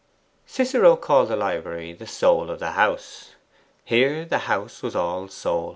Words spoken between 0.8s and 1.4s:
called the